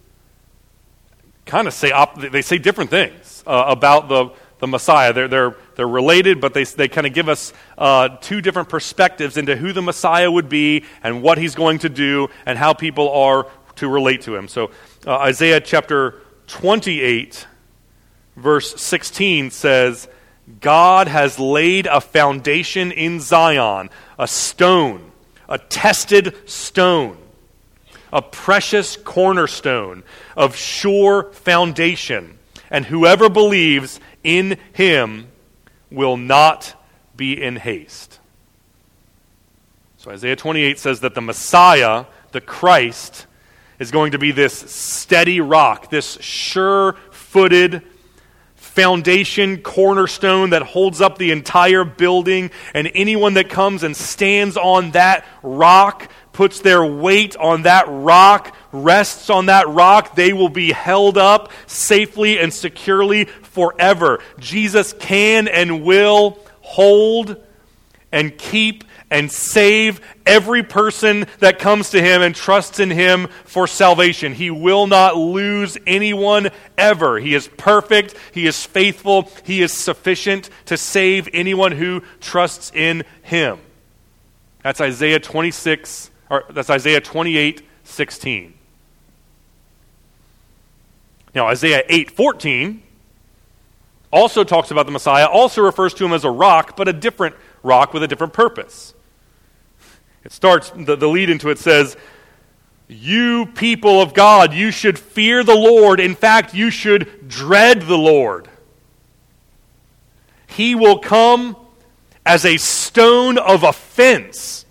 [1.45, 5.13] kind of say, op- they say different things uh, about the, the Messiah.
[5.13, 9.37] They're, they're, they're related, but they, they kind of give us uh, two different perspectives
[9.37, 13.11] into who the Messiah would be and what he's going to do and how people
[13.11, 14.47] are to relate to him.
[14.47, 14.71] So,
[15.05, 17.45] uh, Isaiah chapter 28,
[18.35, 20.07] verse 16 says,
[20.65, 25.11] God has laid a foundation in Zion, a stone,
[25.47, 27.19] a tested stone,
[28.11, 30.03] a precious cornerstone
[30.35, 32.39] of sure foundation,
[32.71, 35.27] and whoever believes in him
[35.91, 36.73] will not
[37.15, 38.19] be in haste.
[39.97, 43.27] So Isaiah 28 says that the Messiah, the Christ,
[43.77, 47.83] is going to be this steady rock, this sure footed
[48.75, 52.51] foundation, cornerstone that holds up the entire building.
[52.73, 58.53] And anyone that comes and stands on that rock, puts their weight on that rock,
[58.73, 64.19] rests on that rock, they will be held up safely and securely forever.
[64.37, 67.41] Jesus can and will hold
[68.11, 73.67] and keep and save every person that comes to him and trusts in him for
[73.67, 74.33] salvation.
[74.33, 77.19] He will not lose anyone ever.
[77.19, 83.03] He is perfect, he is faithful, he is sufficient to save anyone who trusts in
[83.21, 83.59] him.
[84.63, 88.53] That's Isaiah 26 or that's Isaiah 28, 16.
[91.33, 92.81] Now, Isaiah 8, 14
[94.11, 97.35] also talks about the Messiah, also refers to him as a rock, but a different
[97.65, 98.93] rock with a different purpose.
[100.23, 101.97] It starts, the, the lead into it says,
[102.87, 105.99] You people of God, you should fear the Lord.
[105.99, 108.47] In fact, you should dread the Lord.
[110.47, 111.57] He will come
[112.25, 114.65] as a stone of offense,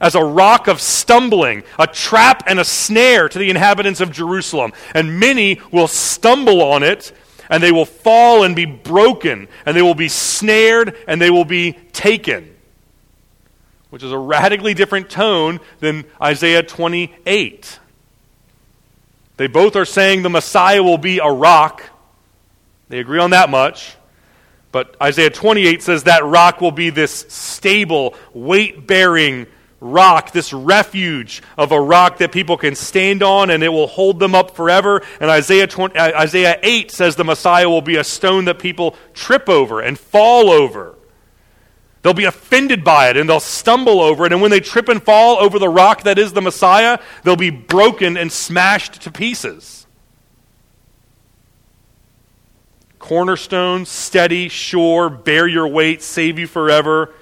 [0.00, 4.72] as a rock of stumbling, a trap and a snare to the inhabitants of Jerusalem.
[4.92, 7.12] And many will stumble on it
[7.48, 11.44] and they will fall and be broken, and they will be snared, and they will
[11.44, 12.54] be taken.
[13.90, 17.78] Which is a radically different tone than Isaiah 28.
[19.36, 21.82] They both are saying the Messiah will be a rock.
[22.88, 23.96] They agree on that much.
[24.72, 29.46] But Isaiah 28 says that rock will be this stable, weight bearing
[29.84, 34.18] rock, this refuge of a rock that people can stand on and it will hold
[34.18, 35.02] them up forever.
[35.20, 38.96] And Isaiah, 20, uh, Isaiah 8 says the Messiah will be a stone that people
[39.12, 40.96] trip over and fall over.
[42.02, 44.32] They'll be offended by it and they'll stumble over it.
[44.32, 47.50] And when they trip and fall over the rock that is the Messiah, they'll be
[47.50, 49.86] broken and smashed to pieces.
[52.98, 57.14] Cornerstone, steady, sure, bear your weight, save you forever,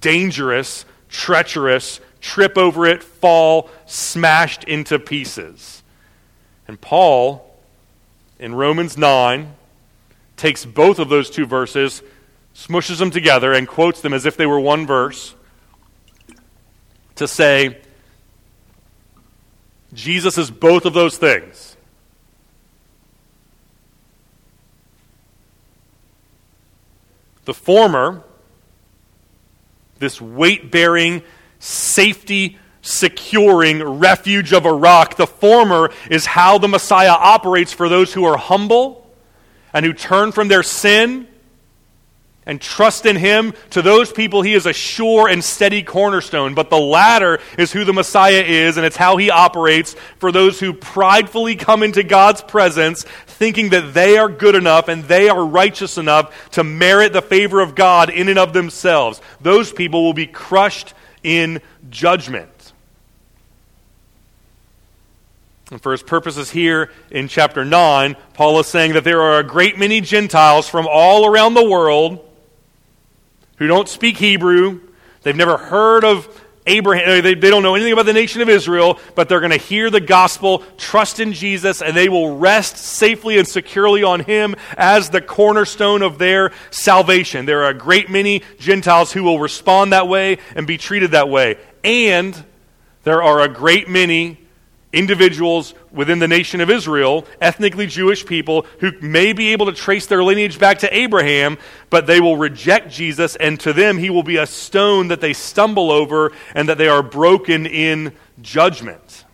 [0.00, 5.82] dangerous, treacherous, trip over it, fall, smashed into pieces.
[6.68, 7.54] And Paul,
[8.38, 9.54] in Romans 9,
[10.36, 12.02] takes both of those two verses,
[12.54, 15.34] smushes them together, and quotes them as if they were one verse
[17.16, 17.78] to say,
[19.92, 21.76] Jesus is both of those things.
[27.46, 28.22] The former,
[29.98, 31.22] this weight bearing,
[31.58, 35.16] safety securing refuge of a rock.
[35.16, 39.10] The former is how the Messiah operates for those who are humble
[39.72, 41.26] and who turn from their sin
[42.46, 43.52] and trust in him.
[43.70, 46.54] To those people, he is a sure and steady cornerstone.
[46.54, 50.60] But the latter is who the Messiah is, and it's how he operates for those
[50.60, 53.04] who pridefully come into God's presence,
[53.36, 57.60] thinking that they are good enough and they are righteous enough to merit the favor
[57.60, 59.20] of God in and of themselves.
[59.40, 61.60] Those people will be crushed in
[61.90, 62.50] judgment.
[65.70, 69.44] And for his purposes here in chapter 9, Paul is saying that there are a
[69.44, 72.20] great many Gentiles from all around the world
[73.56, 74.80] who don't speak Hebrew.
[75.22, 78.98] They've never heard of Abraham, they, they don't know anything about the nation of Israel,
[79.14, 83.38] but they're going to hear the gospel, trust in Jesus, and they will rest safely
[83.38, 87.46] and securely on him as the cornerstone of their salvation.
[87.46, 91.28] There are a great many Gentiles who will respond that way and be treated that
[91.28, 91.58] way.
[91.84, 92.44] And
[93.04, 94.45] there are a great many
[94.96, 100.06] individuals within the nation of Israel, ethnically Jewish people, who may be able to trace
[100.06, 101.58] their lineage back to Abraham,
[101.90, 105.34] but they will reject Jesus, and to them he will be a stone that they
[105.34, 109.24] stumble over and that they are broken in judgment.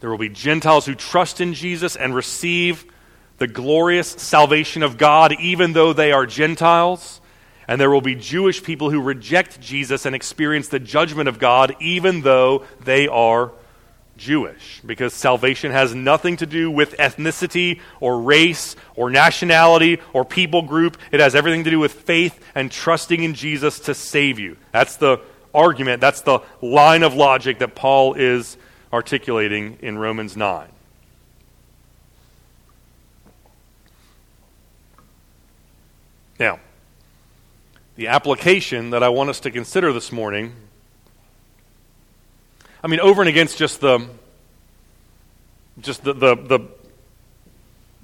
[0.00, 2.84] There will be Gentiles who trust in Jesus and receive
[3.38, 7.17] the glorious salvation of God, even though they are Gentiles.
[7.68, 11.76] And there will be Jewish people who reject Jesus and experience the judgment of God,
[11.78, 13.52] even though they are
[14.18, 20.62] Jewish because salvation has nothing to do with ethnicity or race or nationality or people
[20.62, 20.98] group.
[21.12, 24.56] It has everything to do with faith and trusting in Jesus to save you.
[24.72, 25.20] That's the
[25.54, 28.58] argument, that's the line of logic that Paul is
[28.92, 30.68] articulating in Romans 9.
[36.38, 36.60] Now,
[37.98, 40.54] the application that I want us to consider this morning
[42.82, 44.08] I mean, over and against just the
[45.80, 46.60] just the the, the,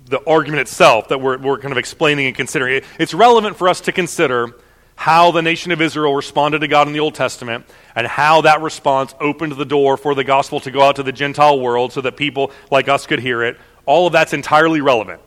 [0.06, 2.82] the argument itself that we're, we're kind of explaining and considering.
[2.98, 4.52] It's relevant for us to consider
[4.96, 7.64] how the nation of Israel responded to God in the Old Testament
[7.94, 11.12] and how that response opened the door for the gospel to go out to the
[11.12, 13.56] Gentile world so that people like us could hear it.
[13.86, 15.20] All of that's entirely relevant.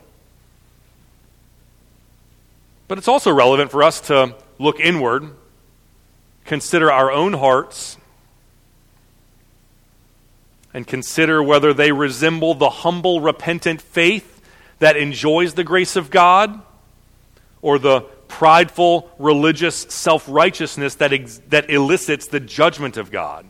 [2.86, 5.30] But it's also relevant for us to look inward,
[6.44, 7.96] consider our own hearts,
[10.74, 14.40] and consider whether they resemble the humble, repentant faith
[14.78, 16.60] that enjoys the grace of God
[17.62, 23.46] or the prideful, religious self righteousness that, ex- that elicits the judgment of God.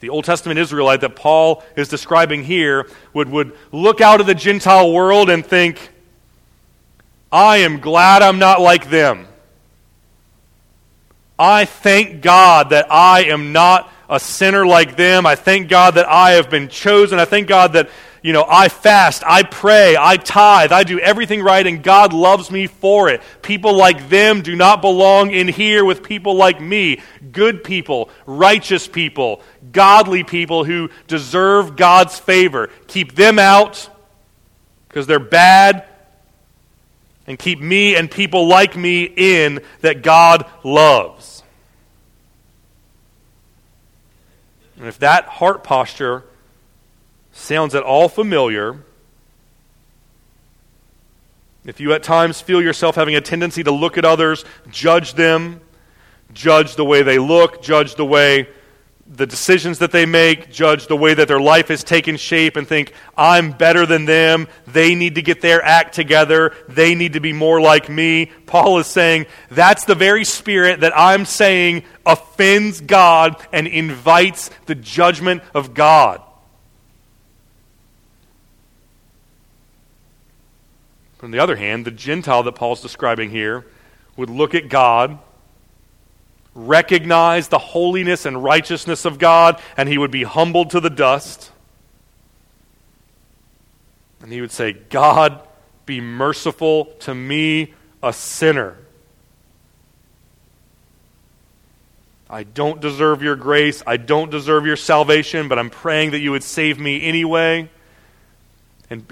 [0.00, 4.34] The Old Testament Israelite that Paul is describing here would, would look out of the
[4.34, 5.93] Gentile world and think,
[7.34, 9.26] I am glad I'm not like them.
[11.36, 15.26] I thank God that I am not a sinner like them.
[15.26, 17.18] I thank God that I have been chosen.
[17.18, 17.90] I thank God that,
[18.22, 22.52] you know, I fast, I pray, I tithe, I do everything right, and God loves
[22.52, 23.20] me for it.
[23.42, 27.02] People like them do not belong in here with people like me.
[27.32, 32.70] Good people, righteous people, godly people who deserve God's favor.
[32.86, 33.90] Keep them out
[34.86, 35.88] because they're bad
[37.26, 41.42] and keep me and people like me in that God loves.
[44.76, 46.24] And if that heart posture
[47.32, 48.78] sounds at all familiar,
[51.64, 55.60] if you at times feel yourself having a tendency to look at others, judge them,
[56.32, 58.48] judge the way they look, judge the way
[59.06, 62.66] the decisions that they make, judge the way that their life has taken shape, and
[62.66, 64.48] think, I'm better than them.
[64.66, 66.54] They need to get their act together.
[66.68, 68.32] They need to be more like me.
[68.46, 74.74] Paul is saying that's the very spirit that I'm saying offends God and invites the
[74.74, 76.22] judgment of God.
[81.22, 83.64] On the other hand, the Gentile that Paul's describing here
[84.16, 85.18] would look at God
[86.54, 91.50] recognize the holiness and righteousness of God, and he would be humbled to the dust.
[94.20, 95.40] And he would say, God,
[95.84, 98.76] be merciful to me, a sinner.
[102.30, 103.82] I don't deserve your grace.
[103.86, 107.68] I don't deserve your salvation, but I'm praying that you would save me anyway.
[108.90, 109.06] And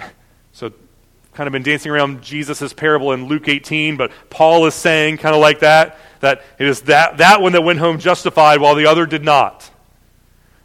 [1.34, 5.34] kind of been dancing around Jesus' parable in Luke 18, but Paul is saying, kind
[5.34, 8.86] of like that, that it is that, that one that went home justified while the
[8.86, 9.70] other did not.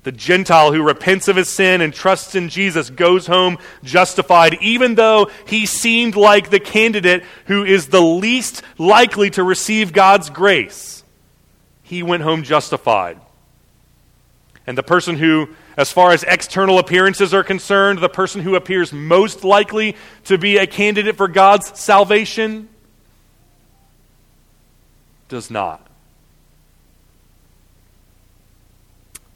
[0.04, 4.96] The Gentile who repents of his sin and trusts in Jesus goes home justified, even
[4.96, 11.04] though he seemed like the candidate who is the least likely to receive God's grace.
[11.82, 13.20] He went home justified.
[14.68, 15.48] And the person who,
[15.78, 19.96] as far as external appearances are concerned, the person who appears most likely
[20.26, 22.68] to be a candidate for God's salvation,
[25.30, 25.88] does not.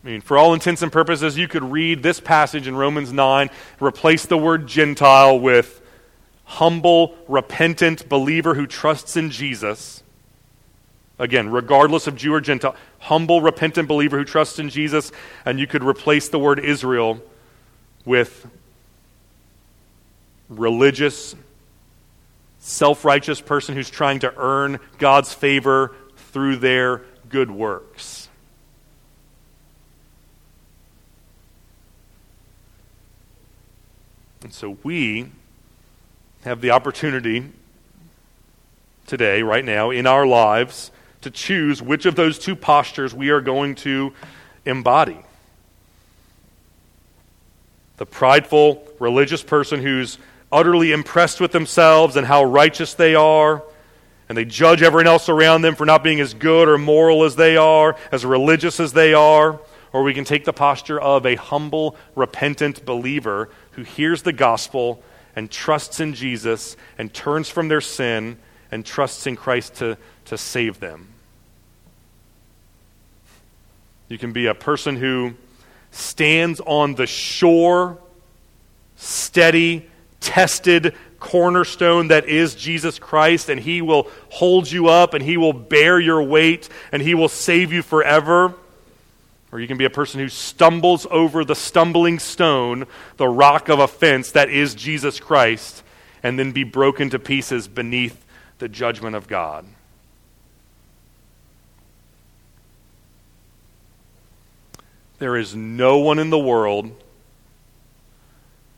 [0.04, 3.50] I mean, for all intents and purposes, you could read this passage in Romans 9,
[3.80, 5.82] replace the word Gentile with
[6.44, 10.04] humble, repentant believer who trusts in Jesus.
[11.22, 15.12] Again, regardless of Jew or Gentile, humble, repentant believer who trusts in Jesus.
[15.46, 17.22] And you could replace the word Israel
[18.06, 18.48] with
[20.50, 21.36] religious,
[22.58, 25.96] self righteous person who's trying to earn God's favor
[26.32, 28.28] through their good works.
[34.42, 35.30] And so we
[36.46, 37.52] have the opportunity
[39.06, 40.90] today, right now, in our lives,
[41.22, 44.14] to choose which of those two postures we are going to
[44.66, 45.20] embody.
[47.98, 50.18] The prideful religious person who's
[50.52, 53.64] utterly impressed with themselves and how righteous they are,
[54.28, 57.36] and they judge everyone else around them for not being as good or moral as
[57.36, 59.60] they are, as religious as they are.
[59.94, 65.04] Or we can take the posture of a humble, repentant believer who hears the gospel
[65.36, 68.38] and trusts in Jesus and turns from their sin
[68.72, 71.11] and trusts in Christ to, to save them.
[74.12, 75.36] You can be a person who
[75.92, 77.98] stands on the shore,
[78.98, 79.90] steady,
[80.20, 85.54] tested cornerstone that is Jesus Christ, and He will hold you up, and He will
[85.54, 88.54] bear your weight, and He will save you forever.
[89.50, 93.80] Or you can be a person who stumbles over the stumbling stone, the rock of
[93.80, 95.84] offense that is Jesus Christ,
[96.22, 98.26] and then be broken to pieces beneath
[98.60, 99.66] the judgment of God.
[105.22, 106.90] There is no one in the world,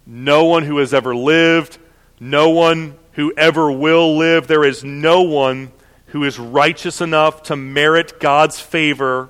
[0.05, 1.77] no one who has ever lived,
[2.19, 4.45] no one who ever will live.
[4.47, 5.71] There is no one
[6.07, 9.29] who is righteous enough to merit God's favor,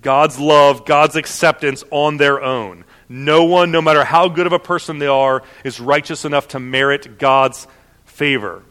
[0.00, 2.86] God's love, God's acceptance on their own.
[3.06, 6.58] No one, no matter how good of a person they are, is righteous enough to
[6.58, 7.66] merit God's
[8.06, 8.62] favor.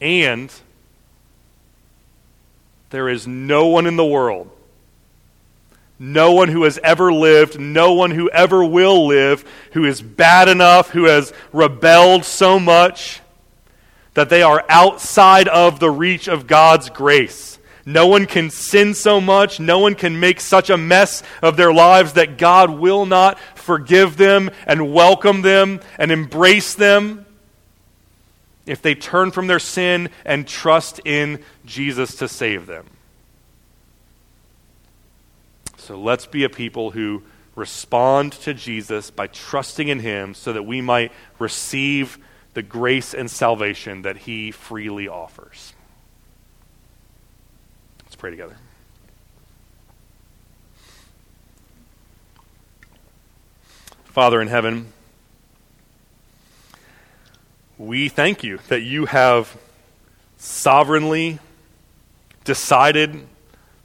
[0.00, 0.52] And
[2.90, 4.52] there is no one in the world
[5.98, 10.48] no one who has ever lived, no one who ever will live, who is bad
[10.48, 13.20] enough, who has rebelled so much
[14.14, 17.58] that they are outside of the reach of God's grace.
[17.84, 21.72] No one can sin so much, no one can make such a mess of their
[21.72, 27.24] lives that God will not forgive them and welcome them and embrace them
[28.66, 32.86] if they turn from their sin and trust in Jesus to save them.
[35.78, 37.22] So let's be a people who
[37.54, 42.18] respond to Jesus by trusting in him so that we might receive
[42.54, 45.72] the grace and salvation that he freely offers.
[48.04, 48.56] Let's pray together.
[54.04, 54.92] Father in heaven,
[57.78, 59.56] we thank you that you have
[60.38, 61.38] sovereignly
[62.44, 63.26] decided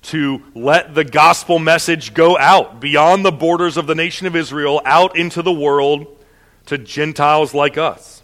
[0.03, 4.81] to let the gospel message go out beyond the borders of the nation of Israel,
[4.85, 6.07] out into the world
[6.65, 8.21] to Gentiles like us.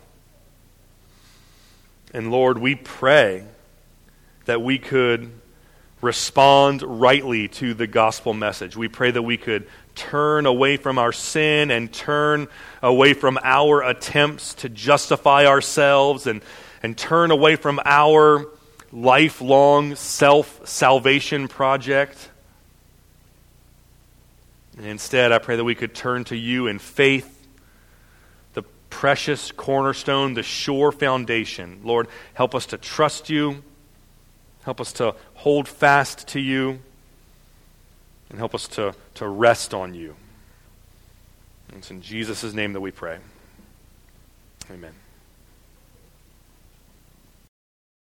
[2.14, 3.46] And Lord, we pray
[4.46, 5.32] that we could
[6.02, 8.76] respond rightly to the gospel message.
[8.76, 12.48] We pray that we could turn away from our sin and turn
[12.82, 16.42] away from our attempts to justify ourselves and,
[16.82, 18.48] and turn away from our
[18.92, 22.30] lifelong self salvation project.
[24.82, 27.48] Instead, I pray that we could turn to you in faith,
[28.54, 31.82] the precious cornerstone, the sure foundation.
[31.84, 33.62] Lord, help us to trust you,
[34.64, 36.80] help us to hold fast to you,
[38.30, 40.16] and help us to, to rest on you.
[41.76, 43.20] It's in Jesus' name that we pray.
[44.72, 44.94] Amen.